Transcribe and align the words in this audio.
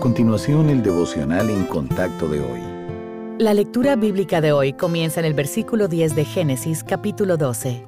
continuación, 0.00 0.70
el 0.70 0.82
devocional 0.82 1.50
en 1.50 1.64
contacto 1.66 2.26
de 2.26 2.40
hoy. 2.40 2.60
La 3.38 3.54
lectura 3.54 3.96
bíblica 3.96 4.40
de 4.40 4.50
hoy 4.50 4.72
comienza 4.72 5.20
en 5.20 5.26
el 5.26 5.34
versículo 5.34 5.86
10 5.86 6.16
de 6.16 6.24
Génesis 6.24 6.82
capítulo 6.82 7.36
12. 7.36 7.86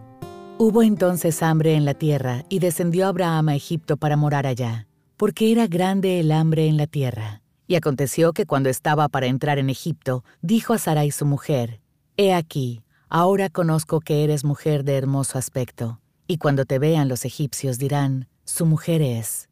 Hubo 0.59 0.83
entonces 0.83 1.43
hambre 1.43 1.75
en 1.75 1.85
la 1.85 1.95
tierra 1.95 2.45
y 2.49 2.59
descendió 2.59 3.07
Abraham 3.09 3.49
a 3.49 3.57
Egipto 3.57 3.97
para 3.97 4.17
morar 4.17 4.47
allá, 4.47 4.87
porque 5.17 5.51
era 5.51 5.67
grande 5.67 6.21
el 6.21 6.31
hambre 6.31 6.69
en 6.69 6.77
la 6.77 6.87
tierra. 6.87 7.43
Y 7.67 7.75
aconteció 7.75 8.33
que 8.33 8.47
cuando 8.47 8.69
estaba 8.69 9.09
para 9.09 9.27
entrar 9.27 9.59
en 9.59 9.71
Egipto, 9.71 10.23
dijo 10.43 10.75
a 10.75 10.79
Sarai 10.79 11.11
su 11.11 11.25
mujer, 11.25 11.81
He 12.19 12.35
aquí, 12.35 12.83
ahora 13.09 13.49
conozco 13.49 14.01
que 14.01 14.23
eres 14.23 14.45
mujer 14.45 14.85
de 14.85 14.99
hermoso 14.99 15.39
aspecto, 15.39 16.01
y 16.27 16.37
cuando 16.37 16.67
te 16.67 16.79
vean 16.79 17.09
los 17.09 17.25
egipcios 17.25 17.79
dirán, 17.79 18.29
Su 18.45 18.67
mujer 18.67 19.01
es 19.01 19.49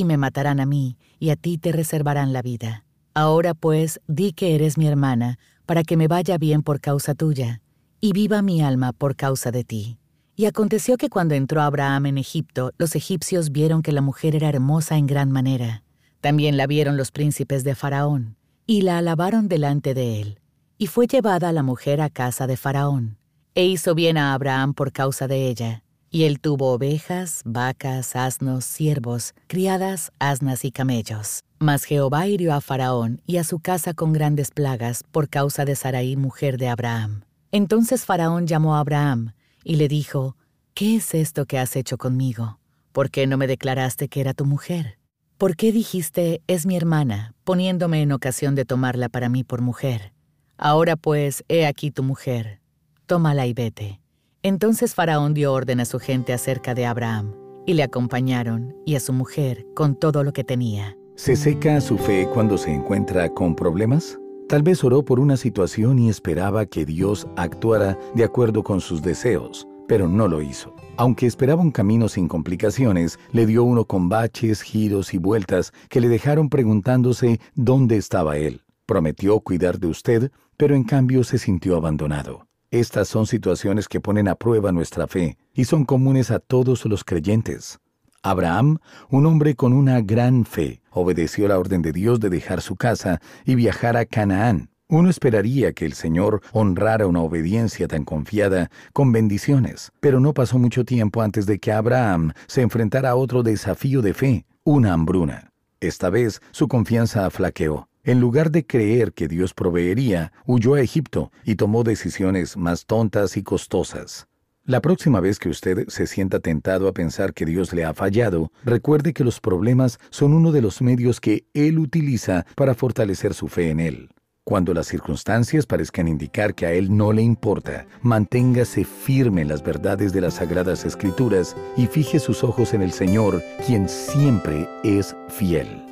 y 0.00 0.04
me 0.04 0.16
matarán 0.16 0.60
a 0.60 0.66
mí, 0.66 0.96
y 1.18 1.30
a 1.30 1.36
ti 1.36 1.58
te 1.58 1.72
reservarán 1.72 2.32
la 2.32 2.42
vida. 2.42 2.84
Ahora 3.14 3.54
pues, 3.54 4.00
di 4.06 4.32
que 4.32 4.54
eres 4.54 4.78
mi 4.78 4.86
hermana, 4.86 5.38
para 5.66 5.84
que 5.84 5.96
me 5.96 6.08
vaya 6.08 6.38
bien 6.38 6.62
por 6.62 6.80
causa 6.80 7.14
tuya, 7.14 7.60
y 8.00 8.12
viva 8.12 8.42
mi 8.42 8.62
alma 8.62 8.92
por 8.92 9.14
causa 9.14 9.50
de 9.50 9.62
ti. 9.62 9.98
Y 10.36 10.46
aconteció 10.46 10.96
que 10.96 11.10
cuando 11.10 11.34
entró 11.34 11.60
Abraham 11.60 12.06
en 12.06 12.18
Egipto, 12.18 12.72
los 12.78 12.96
egipcios 12.96 13.50
vieron 13.52 13.82
que 13.82 13.92
la 13.92 14.00
mujer 14.00 14.34
era 14.34 14.48
hermosa 14.48 14.96
en 14.96 15.06
gran 15.06 15.30
manera. 15.30 15.82
También 16.20 16.56
la 16.56 16.66
vieron 16.66 16.96
los 16.96 17.10
príncipes 17.10 17.62
de 17.62 17.74
Faraón, 17.74 18.36
y 18.66 18.82
la 18.82 18.98
alabaron 18.98 19.48
delante 19.48 19.92
de 19.92 20.22
él. 20.22 20.40
Y 20.78 20.86
fue 20.86 21.06
llevada 21.06 21.52
la 21.52 21.62
mujer 21.62 22.00
a 22.00 22.08
casa 22.08 22.46
de 22.46 22.56
Faraón, 22.56 23.18
e 23.54 23.66
hizo 23.66 23.94
bien 23.94 24.16
a 24.16 24.32
Abraham 24.32 24.72
por 24.72 24.92
causa 24.92 25.28
de 25.28 25.48
ella. 25.48 25.84
Y 26.10 26.24
él 26.24 26.40
tuvo 26.40 26.72
ovejas, 26.72 27.42
vacas, 27.44 28.16
asnos, 28.16 28.64
siervos, 28.64 29.32
criadas, 29.46 30.10
asnas 30.18 30.64
y 30.64 30.72
camellos. 30.72 31.44
Mas 31.60 31.84
Jehová 31.84 32.26
hirió 32.26 32.52
a 32.52 32.60
Faraón 32.60 33.22
y 33.26 33.36
a 33.36 33.44
su 33.44 33.60
casa 33.60 33.94
con 33.94 34.12
grandes 34.12 34.50
plagas 34.50 35.04
por 35.12 35.28
causa 35.28 35.64
de 35.64 35.76
Sarai, 35.76 36.16
mujer 36.16 36.58
de 36.58 36.68
Abraham. 36.68 37.22
Entonces 37.52 38.04
Faraón 38.04 38.48
llamó 38.48 38.74
a 38.74 38.80
Abraham 38.80 39.34
y 39.62 39.76
le 39.76 39.86
dijo, 39.86 40.36
¿Qué 40.74 40.96
es 40.96 41.14
esto 41.14 41.46
que 41.46 41.58
has 41.58 41.76
hecho 41.76 41.96
conmigo? 41.96 42.58
¿Por 42.92 43.10
qué 43.10 43.26
no 43.26 43.36
me 43.36 43.46
declaraste 43.46 44.08
que 44.08 44.20
era 44.20 44.34
tu 44.34 44.46
mujer? 44.46 44.98
¿Por 45.38 45.56
qué 45.56 45.70
dijiste, 45.72 46.42
es 46.48 46.66
mi 46.66 46.76
hermana, 46.76 47.34
poniéndome 47.44 48.02
en 48.02 48.12
ocasión 48.12 48.54
de 48.54 48.64
tomarla 48.64 49.08
para 49.08 49.28
mí 49.28 49.44
por 49.44 49.62
mujer? 49.62 50.12
Ahora 50.56 50.96
pues, 50.96 51.44
he 51.48 51.66
aquí 51.66 51.90
tu 51.90 52.02
mujer, 52.02 52.60
tómala 53.06 53.46
y 53.46 53.54
vete. 53.54 54.00
Entonces 54.42 54.94
Faraón 54.94 55.34
dio 55.34 55.52
orden 55.52 55.80
a 55.80 55.84
su 55.84 55.98
gente 55.98 56.32
acerca 56.32 56.74
de 56.74 56.86
Abraham, 56.86 57.34
y 57.66 57.74
le 57.74 57.82
acompañaron, 57.82 58.74
y 58.86 58.94
a 58.94 59.00
su 59.00 59.12
mujer, 59.12 59.66
con 59.74 59.94
todo 59.96 60.24
lo 60.24 60.32
que 60.32 60.44
tenía. 60.44 60.96
¿Se 61.14 61.36
seca 61.36 61.78
su 61.82 61.98
fe 61.98 62.26
cuando 62.32 62.56
se 62.56 62.72
encuentra 62.72 63.28
con 63.28 63.54
problemas? 63.54 64.18
Tal 64.48 64.62
vez 64.62 64.82
oró 64.82 65.04
por 65.04 65.20
una 65.20 65.36
situación 65.36 65.98
y 65.98 66.08
esperaba 66.08 66.64
que 66.64 66.86
Dios 66.86 67.28
actuara 67.36 67.98
de 68.14 68.24
acuerdo 68.24 68.62
con 68.62 68.80
sus 68.80 69.02
deseos, 69.02 69.68
pero 69.86 70.08
no 70.08 70.26
lo 70.26 70.40
hizo. 70.40 70.74
Aunque 70.96 71.26
esperaba 71.26 71.60
un 71.60 71.70
camino 71.70 72.08
sin 72.08 72.26
complicaciones, 72.26 73.18
le 73.32 73.44
dio 73.44 73.62
uno 73.62 73.84
con 73.84 74.08
baches, 74.08 74.62
giros 74.62 75.12
y 75.12 75.18
vueltas 75.18 75.72
que 75.90 76.00
le 76.00 76.08
dejaron 76.08 76.48
preguntándose 76.48 77.40
dónde 77.54 77.98
estaba 77.98 78.38
él. 78.38 78.62
Prometió 78.86 79.38
cuidar 79.40 79.78
de 79.78 79.88
usted, 79.88 80.32
pero 80.56 80.74
en 80.74 80.84
cambio 80.84 81.24
se 81.24 81.36
sintió 81.36 81.76
abandonado. 81.76 82.49
Estas 82.72 83.08
son 83.08 83.26
situaciones 83.26 83.88
que 83.88 84.00
ponen 84.00 84.28
a 84.28 84.36
prueba 84.36 84.70
nuestra 84.70 85.08
fe 85.08 85.36
y 85.52 85.64
son 85.64 85.84
comunes 85.84 86.30
a 86.30 86.38
todos 86.38 86.84
los 86.84 87.02
creyentes. 87.02 87.80
Abraham, 88.22 88.78
un 89.08 89.26
hombre 89.26 89.56
con 89.56 89.72
una 89.72 90.00
gran 90.02 90.44
fe, 90.44 90.80
obedeció 90.92 91.48
la 91.48 91.58
orden 91.58 91.82
de 91.82 91.90
Dios 91.90 92.20
de 92.20 92.30
dejar 92.30 92.60
su 92.60 92.76
casa 92.76 93.20
y 93.44 93.56
viajar 93.56 93.96
a 93.96 94.04
Canaán. 94.04 94.70
Uno 94.86 95.10
esperaría 95.10 95.72
que 95.72 95.84
el 95.84 95.94
Señor 95.94 96.42
honrara 96.52 97.08
una 97.08 97.22
obediencia 97.22 97.88
tan 97.88 98.04
confiada 98.04 98.70
con 98.92 99.10
bendiciones, 99.10 99.90
pero 99.98 100.20
no 100.20 100.32
pasó 100.32 100.56
mucho 100.56 100.84
tiempo 100.84 101.22
antes 101.22 101.46
de 101.46 101.58
que 101.58 101.72
Abraham 101.72 102.32
se 102.46 102.62
enfrentara 102.62 103.10
a 103.10 103.16
otro 103.16 103.42
desafío 103.42 104.00
de 104.00 104.14
fe, 104.14 104.46
una 104.62 104.92
hambruna. 104.92 105.50
Esta 105.80 106.08
vez 106.08 106.40
su 106.52 106.68
confianza 106.68 107.28
flaqueó. 107.30 107.89
En 108.10 108.18
lugar 108.18 108.50
de 108.50 108.66
creer 108.66 109.12
que 109.12 109.28
Dios 109.28 109.54
proveería, 109.54 110.32
huyó 110.44 110.74
a 110.74 110.80
Egipto 110.80 111.30
y 111.44 111.54
tomó 111.54 111.84
decisiones 111.84 112.56
más 112.56 112.84
tontas 112.84 113.36
y 113.36 113.44
costosas. 113.44 114.26
La 114.64 114.80
próxima 114.80 115.20
vez 115.20 115.38
que 115.38 115.48
usted 115.48 115.86
se 115.86 116.08
sienta 116.08 116.40
tentado 116.40 116.88
a 116.88 116.92
pensar 116.92 117.32
que 117.32 117.46
Dios 117.46 117.72
le 117.72 117.84
ha 117.84 117.94
fallado, 117.94 118.50
recuerde 118.64 119.12
que 119.12 119.22
los 119.22 119.38
problemas 119.38 120.00
son 120.10 120.34
uno 120.34 120.50
de 120.50 120.60
los 120.60 120.82
medios 120.82 121.20
que 121.20 121.44
Él 121.54 121.78
utiliza 121.78 122.46
para 122.56 122.74
fortalecer 122.74 123.32
su 123.32 123.46
fe 123.46 123.70
en 123.70 123.78
Él. 123.78 124.10
Cuando 124.42 124.74
las 124.74 124.88
circunstancias 124.88 125.64
parezcan 125.64 126.08
indicar 126.08 126.56
que 126.56 126.66
a 126.66 126.72
Él 126.72 126.96
no 126.96 127.12
le 127.12 127.22
importa, 127.22 127.86
manténgase 128.02 128.84
firme 128.84 129.42
en 129.42 129.48
las 129.48 129.62
verdades 129.62 130.12
de 130.12 130.22
las 130.22 130.34
Sagradas 130.34 130.84
Escrituras 130.84 131.54
y 131.76 131.86
fije 131.86 132.18
sus 132.18 132.42
ojos 132.42 132.74
en 132.74 132.82
el 132.82 132.90
Señor, 132.90 133.40
quien 133.64 133.88
siempre 133.88 134.68
es 134.82 135.14
fiel. 135.28 135.89